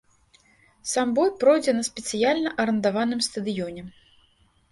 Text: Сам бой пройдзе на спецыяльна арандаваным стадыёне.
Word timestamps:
Сам 0.91 1.11
бой 1.17 1.27
пройдзе 1.43 1.75
на 1.75 1.83
спецыяльна 1.89 2.49
арандаваным 2.63 3.19
стадыёне. 3.29 3.81